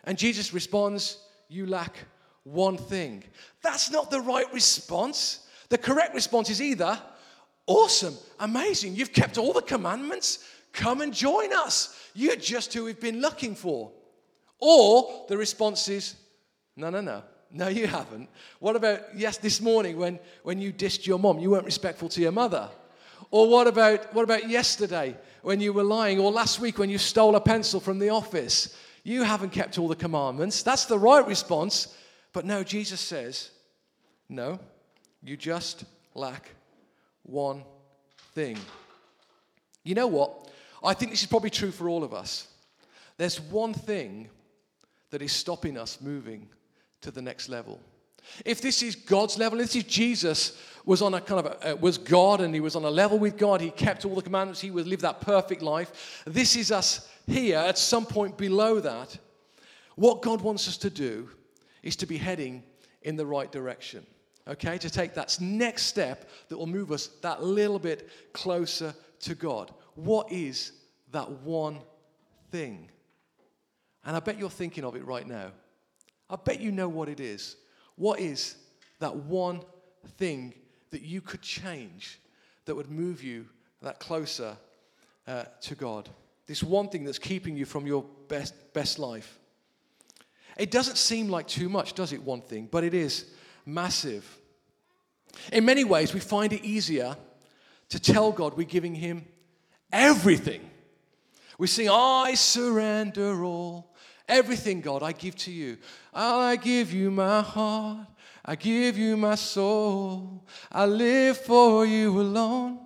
[0.04, 1.18] And Jesus responds,
[1.52, 1.98] You lack
[2.44, 3.26] one thing.
[3.62, 5.46] That's not the right response.
[5.68, 6.98] The correct response is either,
[7.68, 10.48] Awesome, amazing, you've kept all the commandments.
[10.72, 12.10] Come and join us.
[12.14, 13.92] You're just who we've been looking for.
[14.60, 16.16] Or the response is,
[16.78, 17.22] No, no, no.
[17.54, 18.30] No, you haven't.
[18.60, 22.22] What about, yes, this morning when, when you dissed your mom, you weren't respectful to
[22.22, 22.70] your mother?
[23.30, 26.18] Or what about, what about yesterday when you were lying?
[26.18, 28.74] Or last week when you stole a pencil from the office?
[29.04, 30.64] You haven't kept all the commandments.
[30.64, 31.96] That's the right response.
[32.34, 33.52] But no, Jesus says,
[34.30, 34.60] no,
[35.24, 35.84] you just
[36.14, 36.50] lack
[37.24, 37.64] one
[38.34, 38.58] thing.
[39.84, 40.50] You know what?
[40.84, 42.48] I think this is probably true for all of us.
[43.18, 44.30] There's one thing
[45.10, 46.48] that is stopping us moving
[47.02, 47.80] to the next level.
[48.46, 51.76] If this is God's level, this is Jesus was on a kind of a, uh,
[51.76, 54.62] was God and he was on a level with God, he kept all the commandments,
[54.62, 56.24] he would live that perfect life.
[56.26, 59.18] This is us here at some point below that.
[59.96, 61.30] What God wants us to do
[61.84, 62.64] is to be heading
[63.04, 64.06] in the right direction.
[64.48, 69.36] okay, to take that next step that will move us that little bit closer to
[69.36, 69.72] God.
[69.96, 70.72] What is
[71.12, 71.80] that one
[72.50, 72.90] thing?
[74.04, 75.52] And I bet you're thinking of it right now.
[76.30, 77.56] I bet you know what it is.
[77.95, 78.56] What is
[78.99, 79.62] that one
[80.17, 80.54] thing
[80.91, 82.19] that you could change
[82.65, 83.47] that would move you
[83.82, 84.56] that closer
[85.27, 86.10] uh, to God?
[86.47, 89.39] This one thing that's keeping you from your best, best life.
[90.58, 92.21] It doesn't seem like too much, does it?
[92.21, 93.25] One thing, but it is
[93.65, 94.38] massive.
[95.51, 97.15] In many ways, we find it easier
[97.89, 99.25] to tell God we're giving Him
[99.91, 100.62] everything.
[101.58, 103.90] We sing, I surrender all.
[104.28, 105.78] Everything, God, I give to you.
[106.14, 108.08] I give you my heart.
[108.44, 110.46] I give you my soul.
[110.72, 112.80] I live for you alone.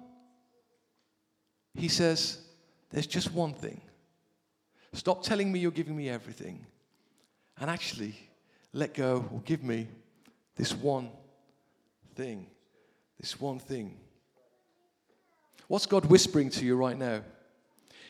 [1.74, 2.39] He says,
[2.89, 3.82] There's just one thing.
[4.93, 6.65] Stop telling me you're giving me everything.
[7.60, 8.15] And actually,
[8.74, 9.88] let go or give me
[10.56, 11.10] this one
[12.15, 12.48] thing.
[13.19, 13.98] This one thing.
[15.67, 17.21] What's God whispering to you right now?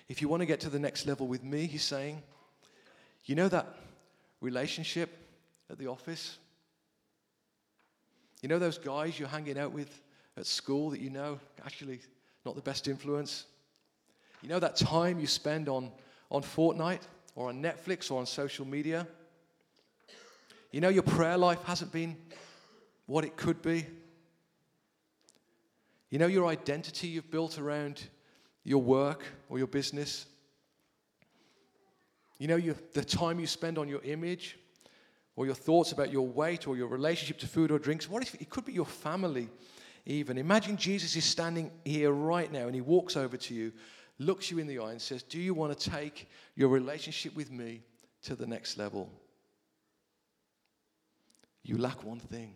[0.07, 2.21] If you want to get to the next level with me, He's saying,
[3.25, 3.67] you know that
[4.41, 5.09] relationship
[5.69, 6.37] at the office?
[8.41, 10.01] You know those guys you're hanging out with
[10.37, 11.99] at school that you know actually
[12.45, 13.45] not the best influence?
[14.41, 15.91] You know that time you spend on,
[16.29, 17.01] on Fortnite
[17.35, 19.07] or on Netflix or on social media?
[20.71, 22.15] You know your prayer life hasn't been
[23.07, 23.85] what it could be?
[26.09, 28.03] You know your identity you've built around
[28.63, 30.27] your work or your business?
[32.37, 34.57] You know you, the time you spend on your image
[35.35, 38.09] or your thoughts about your weight or your relationship to food or drinks?
[38.09, 39.49] What if it could be your family
[40.05, 40.37] even?
[40.37, 43.71] Imagine Jesus is standing here right now and he walks over to you,
[44.19, 47.51] looks you in the eye, and says, Do you want to take your relationship with
[47.51, 47.83] me
[48.23, 49.09] to the next level?
[51.63, 52.55] You lack one thing.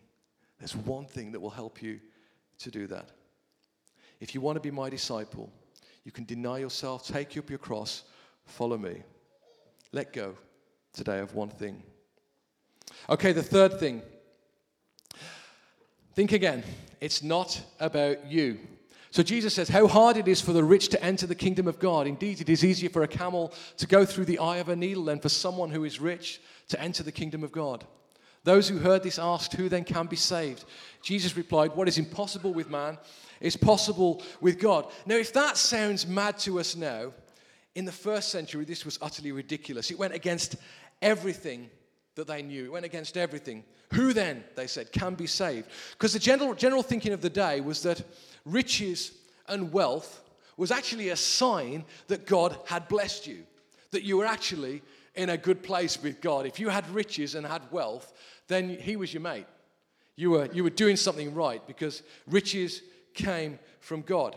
[0.59, 1.99] There's one thing that will help you
[2.59, 3.09] to do that.
[4.19, 5.51] If you want to be my disciple,
[6.03, 8.03] you can deny yourself, take up your cross,
[8.45, 9.03] follow me.
[9.91, 10.35] Let go
[10.93, 11.81] today of one thing.
[13.09, 14.01] Okay, the third thing.
[16.13, 16.63] Think again.
[17.01, 18.59] It's not about you.
[19.11, 21.79] So Jesus says, How hard it is for the rich to enter the kingdom of
[21.79, 22.05] God.
[22.05, 25.05] Indeed, it is easier for a camel to go through the eye of a needle
[25.05, 27.85] than for someone who is rich to enter the kingdom of God.
[28.43, 30.65] Those who heard this asked, Who then can be saved?
[31.01, 32.97] Jesus replied, What is impossible with man
[33.41, 34.85] is possible with God.
[35.05, 37.13] Now, if that sounds mad to us now,
[37.75, 39.91] in the first century, this was utterly ridiculous.
[39.91, 40.55] It went against
[41.01, 41.69] everything
[42.15, 43.63] that they knew, it went against everything.
[43.93, 45.69] Who then, they said, can be saved?
[45.91, 48.03] Because the general, general thinking of the day was that
[48.45, 49.13] riches
[49.47, 50.21] and wealth
[50.57, 53.43] was actually a sign that God had blessed you,
[53.91, 54.81] that you were actually
[55.15, 56.45] in a good place with God.
[56.45, 58.13] If you had riches and had wealth,
[58.47, 59.47] then He was your mate.
[60.15, 62.81] You were, you were doing something right because riches
[63.13, 64.35] came from God.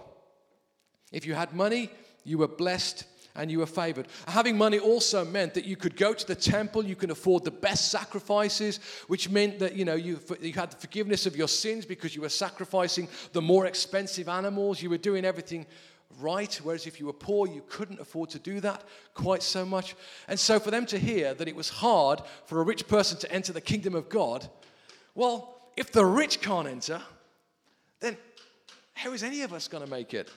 [1.11, 1.90] If you had money,
[2.25, 4.09] you were blessed and you were favored.
[4.29, 7.51] Having money also meant that you could go to the temple, you can afford the
[7.51, 11.85] best sacrifices, which meant that you know you, you had the forgiveness of your sins
[11.85, 15.66] because you were sacrificing the more expensive animals, you were doing everything
[16.21, 19.95] right, whereas if you were poor, you couldn't afford to do that quite so much.
[20.29, 23.33] And so for them to hear that it was hard for a rich person to
[23.33, 24.49] enter the kingdom of God,
[25.14, 27.01] well, if the rich can't enter,
[28.01, 28.16] then
[28.95, 30.31] how is any of us going to make it?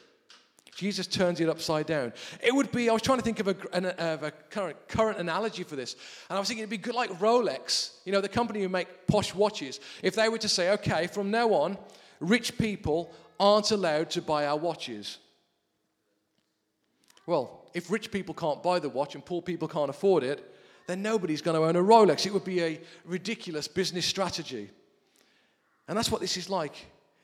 [0.76, 2.12] Jesus turns it upside down.
[2.44, 5.18] It would be, I was trying to think of a, an, of a current, current
[5.18, 5.96] analogy for this,
[6.30, 9.08] and I was thinking it'd be good like Rolex, you know, the company who make
[9.08, 11.78] posh watches, if they were to say, okay, from now on,
[12.20, 15.18] rich people aren't allowed to buy our watches.
[17.26, 20.54] Well, if rich people can't buy the watch and poor people can't afford it,
[20.88, 22.26] then nobody's going to own a Rolex.
[22.26, 24.70] It would be a ridiculous business strategy.
[25.88, 26.76] And that's what this is like.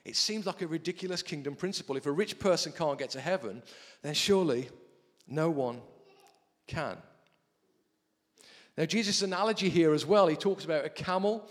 [0.04, 1.96] It seems like a ridiculous kingdom principle.
[1.96, 3.62] If a rich person can't get to heaven,
[4.02, 4.68] then surely
[5.28, 5.80] no one
[6.66, 6.96] can.
[8.76, 11.48] Now, Jesus' analogy here as well, he talks about a camel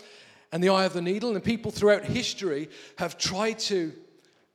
[0.50, 3.92] and the eye of the needle, and people throughout history have tried to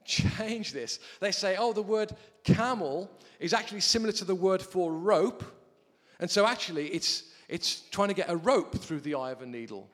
[0.05, 0.99] change this.
[1.19, 5.43] They say, oh, the word camel is actually similar to the word for rope,
[6.19, 9.45] and so actually it's, it's trying to get a rope through the eye of a
[9.45, 9.89] needle.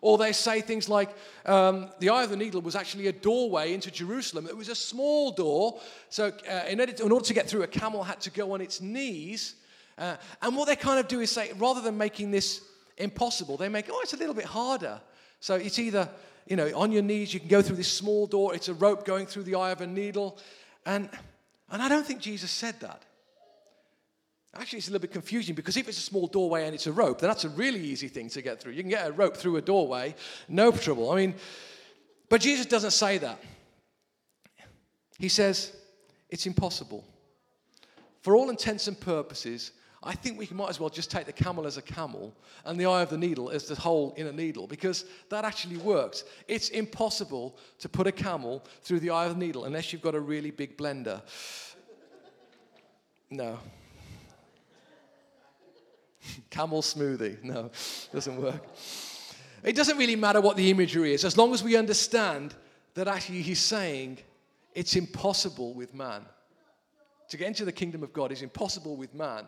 [0.00, 1.10] Or they say things like
[1.46, 4.46] um, the eye of the needle was actually a doorway into Jerusalem.
[4.46, 5.80] It was a small door.
[6.08, 8.52] So, uh, in, order to, in, order to, get through, a camel had to go
[8.52, 9.54] on its knees.
[9.96, 12.60] Uh, and what they kind of do is say, rather than making this
[12.96, 15.00] impossible, they make, oh, it's a little bit harder.
[15.40, 16.08] So, it's either,
[16.46, 19.04] you know, on your knees, you can go through this small door, it's a rope
[19.04, 20.38] going through the eye of a needle.
[20.84, 21.08] And,
[21.70, 23.02] and I don't think Jesus said that.
[24.56, 26.92] Actually, it's a little bit confusing because if it's a small doorway and it's a
[26.92, 28.72] rope, then that's a really easy thing to get through.
[28.72, 30.14] You can get a rope through a doorway,
[30.48, 31.10] no trouble.
[31.10, 31.34] I mean,
[32.28, 33.38] But Jesus doesn't say that.
[35.18, 35.72] He says,
[36.30, 37.04] it's impossible.
[38.22, 41.66] For all intents and purposes, I think we might as well just take the camel
[41.66, 44.66] as a camel and the eye of the needle as the hole in a needle
[44.66, 46.24] because that actually works.
[46.48, 50.14] It's impossible to put a camel through the eye of the needle unless you've got
[50.14, 51.22] a really big blender.
[53.30, 53.58] No.
[56.50, 57.42] camel smoothie.
[57.42, 57.70] No,
[58.12, 58.64] doesn't work.
[59.62, 62.54] It doesn't really matter what the imagery is as long as we understand
[62.94, 64.18] that actually he's saying
[64.74, 66.22] it's impossible with man.
[67.30, 69.46] To get into the kingdom of God is impossible with man.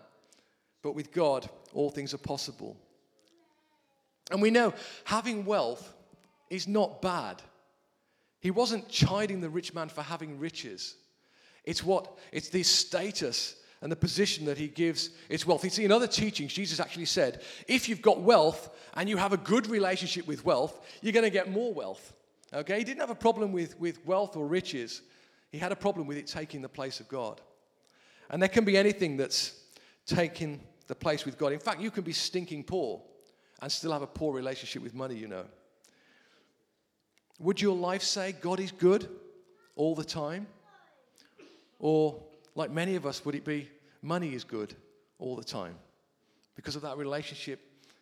[0.82, 2.76] But with God, all things are possible.
[4.30, 4.72] And we know
[5.04, 5.94] having wealth
[6.48, 7.42] is not bad.
[8.40, 10.96] He wasn't chiding the rich man for having riches.
[11.64, 15.64] It's what it's this status and the position that he gives its wealth.
[15.64, 19.32] You see, in other teachings, Jesus actually said, if you've got wealth and you have
[19.32, 22.14] a good relationship with wealth, you're going to get more wealth.
[22.52, 22.78] Okay?
[22.78, 25.02] He didn't have a problem with, with wealth or riches.
[25.50, 27.40] He had a problem with it taking the place of God.
[28.30, 29.60] And there can be anything that's
[30.06, 31.52] taking the place with God.
[31.52, 33.02] In fact, you can be stinking poor
[33.60, 35.44] and still have a poor relationship with money, you know.
[37.38, 39.08] Would your life say God is good
[39.74, 40.46] all the time?
[41.78, 42.22] Or,
[42.56, 43.68] like many of us, would it be
[44.02, 44.74] money is good
[45.18, 45.76] all the time
[46.56, 47.60] because of that relationship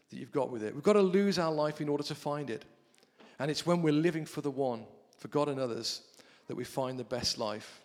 [0.08, 0.72] that you've got with it?
[0.72, 2.64] We've got to lose our life in order to find it.
[3.38, 4.86] And it's when we're living for the one,
[5.18, 6.02] for God and others,
[6.46, 7.80] that we find the best life.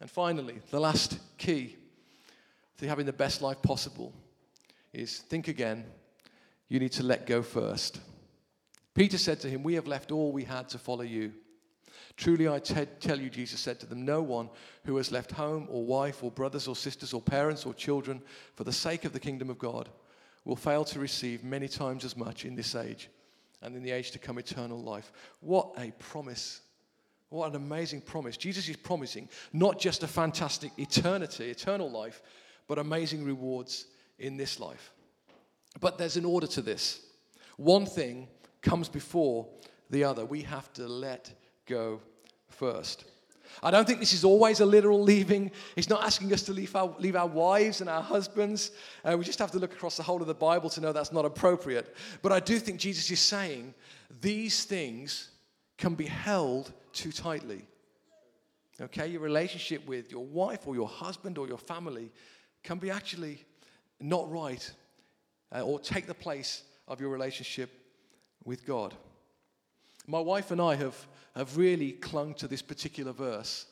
[0.00, 1.76] And finally, the last key
[2.78, 4.14] to having the best life possible
[4.92, 5.84] is think again.
[6.68, 8.00] You need to let go first.
[8.94, 11.32] Peter said to him, We have left all we had to follow you.
[12.16, 14.50] Truly, I t- tell you, Jesus said to them, no one
[14.84, 18.22] who has left home or wife or brothers or sisters or parents or children
[18.54, 19.88] for the sake of the kingdom of God
[20.44, 23.10] will fail to receive many times as much in this age
[23.62, 25.12] and in the age to come eternal life.
[25.40, 26.60] What a promise
[27.30, 28.36] what an amazing promise.
[28.36, 32.22] Jesus is promising not just a fantastic eternity, eternal life,
[32.66, 33.86] but amazing rewards
[34.18, 34.92] in this life.
[35.80, 37.00] But there's an order to this.
[37.56, 38.28] One thing
[38.62, 39.46] comes before
[39.90, 40.24] the other.
[40.24, 41.30] We have to let
[41.68, 42.00] go
[42.48, 43.04] first.
[43.62, 45.50] I don't think this is always a literal leaving.
[45.76, 48.70] It's not asking us to leave our, leave our wives and our husbands.
[49.04, 51.12] Uh, we just have to look across the whole of the Bible to know that's
[51.12, 51.94] not appropriate.
[52.22, 53.74] But I do think Jesus is saying
[54.20, 55.30] these things
[55.76, 57.64] can be held too tightly.
[58.80, 62.12] Okay, your relationship with your wife or your husband or your family
[62.62, 63.44] can be actually
[64.00, 64.70] not right
[65.54, 67.70] uh, or take the place of your relationship
[68.44, 68.94] with God.
[70.10, 70.96] My wife and I have,
[71.36, 73.66] have really clung to this particular verse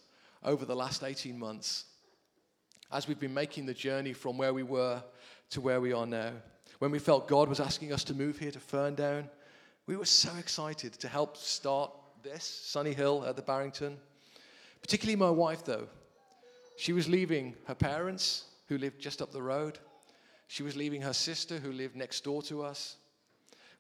[0.44, 1.86] over the last 18 months
[2.92, 5.02] as we've been making the journey from where we were
[5.48, 6.32] to where we are now.
[6.78, 9.30] When we felt God was asking us to move here to Ferndown,
[9.86, 11.90] we were so excited to help start
[12.22, 13.96] this, Sunny Hill at the Barrington.
[14.82, 15.88] Particularly my wife, though.
[16.76, 19.78] She was leaving her parents, who lived just up the road.
[20.48, 22.96] She was leaving her sister, who lived next door to us.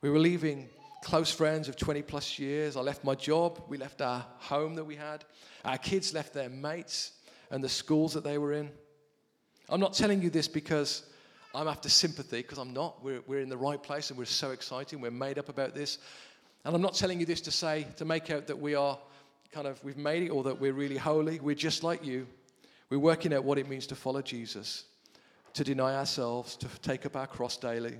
[0.00, 0.70] We were leaving
[1.06, 2.76] close friends of 20 plus years.
[2.76, 3.62] I left my job.
[3.68, 5.24] We left our home that we had.
[5.64, 7.12] Our kids left their mates
[7.52, 8.68] and the schools that they were in.
[9.68, 11.04] I'm not telling you this because
[11.54, 13.04] I'm after sympathy, because I'm not.
[13.04, 15.00] We're, we're in the right place and we're so excited.
[15.00, 15.98] We're made up about this.
[16.64, 18.98] And I'm not telling you this to say, to make out that we are
[19.52, 21.38] kind of, we've made it or that we're really holy.
[21.38, 22.26] We're just like you.
[22.90, 24.86] We're working out what it means to follow Jesus,
[25.54, 27.94] to deny ourselves, to take up our cross daily.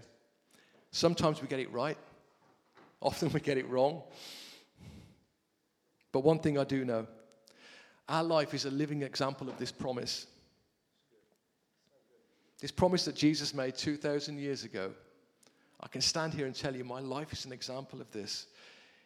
[0.91, 1.99] Sometimes we get it right,
[3.01, 4.03] often we get it wrong.
[6.13, 7.07] But one thing I do know
[8.09, 10.27] our life is a living example of this promise.
[12.61, 14.93] This promise that Jesus made 2,000 years ago.
[15.81, 18.47] I can stand here and tell you my life is an example of this.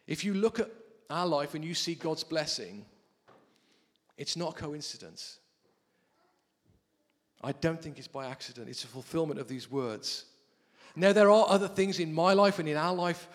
[0.07, 0.69] If you look at
[1.09, 2.85] our life and you see God's blessing,
[4.17, 5.39] it's not coincidence.
[7.43, 8.69] I don't think it's by accident.
[8.69, 10.25] It's a fulfillment of these words.
[10.95, 13.27] Now, there are other things in my life and in our life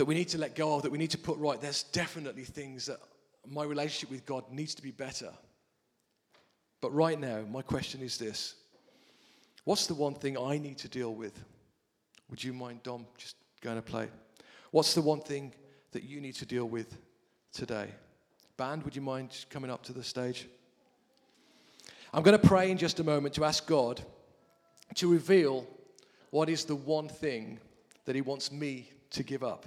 [0.00, 1.60] that we need to let go of, that we need to put right.
[1.60, 2.96] There's definitely things that
[3.46, 5.30] my relationship with God needs to be better.
[6.80, 8.54] But right now, my question is this
[9.64, 11.38] What's the one thing I need to deal with?
[12.30, 14.08] Would you mind, Dom, just going to play?
[14.70, 15.52] What's the one thing
[15.92, 16.96] that you need to deal with
[17.52, 17.90] today?
[18.56, 20.48] Band, would you mind coming up to the stage?
[22.14, 24.00] I'm going to pray in just a moment to ask God
[24.94, 25.66] to reveal
[26.30, 27.60] what is the one thing
[28.06, 29.66] that He wants me to give up,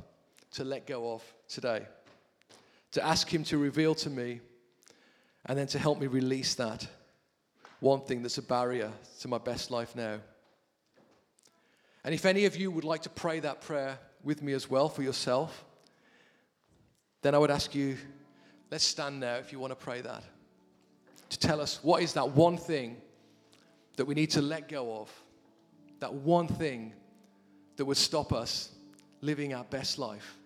[0.53, 1.85] to let go of today.
[2.93, 4.39] To ask Him to reveal to me
[5.45, 6.87] and then to help me release that
[7.79, 10.19] one thing that's a barrier to my best life now.
[12.05, 14.87] And if any of you would like to pray that prayer with me as well
[14.87, 15.65] for yourself,
[17.21, 17.97] then I would ask you,
[18.71, 20.23] let's stand now if you want to pray that.
[21.29, 22.97] To tell us what is that one thing
[23.97, 25.11] that we need to let go of,
[25.99, 26.93] that one thing
[27.75, 28.69] that would stop us
[29.21, 30.37] living our best life.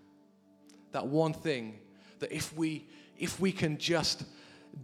[0.91, 1.79] That one thing
[2.19, 4.23] that if we if we can just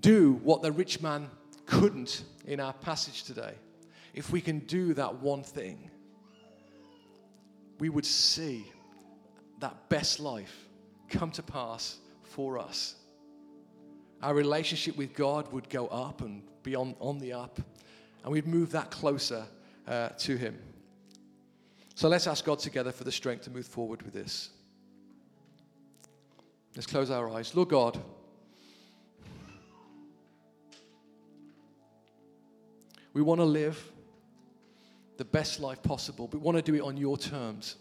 [0.01, 1.29] do what the rich man
[1.65, 3.53] couldn't in our passage today,
[4.13, 5.89] if we can do that one thing,
[7.79, 8.71] we would see
[9.59, 10.67] that best life
[11.09, 12.95] come to pass for us.
[14.21, 17.59] Our relationship with God would go up and be on, on the up,
[18.23, 19.45] and we'd move that closer
[19.87, 20.57] uh, to Him.
[21.95, 24.49] So let's ask God together for the strength to move forward with this.
[26.75, 27.53] Let's close our eyes.
[27.53, 27.99] Lord God,
[33.13, 33.91] we want to live
[35.17, 37.75] the best life possible, but we want to do it on your terms.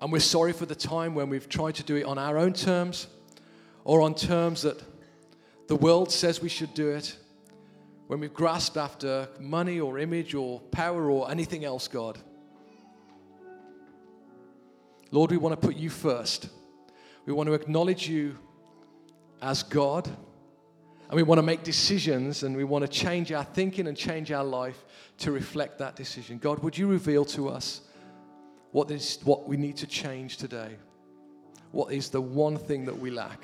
[0.00, 2.52] And we're sorry for the time when we've tried to do it on our own
[2.52, 3.06] terms
[3.84, 4.82] or on terms that
[5.68, 7.16] the world says we should do it
[8.08, 12.18] when we've grasped after money or image or power or anything else, God.
[15.14, 16.48] Lord, we want to put you first.
[17.24, 18.36] We want to acknowledge you
[19.40, 20.08] as God.
[20.08, 24.32] And we want to make decisions and we want to change our thinking and change
[24.32, 24.84] our life
[25.18, 26.38] to reflect that decision.
[26.38, 27.82] God, would you reveal to us
[28.72, 30.74] what, is, what we need to change today?
[31.70, 33.38] What is the one thing that we lack?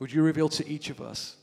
[0.00, 1.36] Would you reveal to each of us?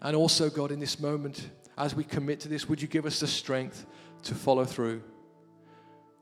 [0.00, 1.48] And also, God, in this moment,
[1.82, 3.86] as we commit to this, would you give us the strength
[4.22, 5.02] to follow through?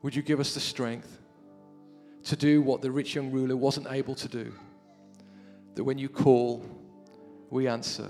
[0.01, 1.19] Would you give us the strength
[2.23, 4.51] to do what the rich young ruler wasn't able to do?
[5.75, 6.65] That when you call,
[7.51, 8.09] we answer.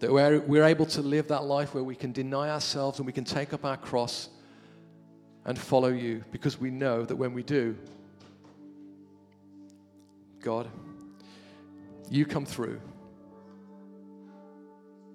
[0.00, 3.12] That we're, we're able to live that life where we can deny ourselves and we
[3.14, 4.28] can take up our cross
[5.46, 7.74] and follow you because we know that when we do,
[10.42, 10.68] God,
[12.10, 12.82] you come through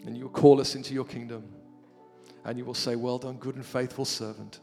[0.06, 1.44] and you will call us into your kingdom.
[2.44, 4.60] And you will say, Well done, good and faithful servant.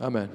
[0.00, 0.30] Amen.